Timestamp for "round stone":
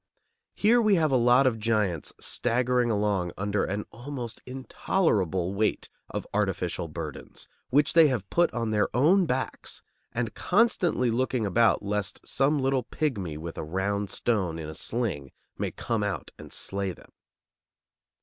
13.63-14.57